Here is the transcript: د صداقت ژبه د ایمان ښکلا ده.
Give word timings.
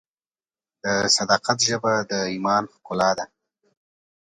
د 0.83 0.85
صداقت 1.15 1.57
ژبه 1.67 1.93
د 2.11 2.13
ایمان 2.33 2.63
ښکلا 2.73 3.09
ده. 3.17 3.25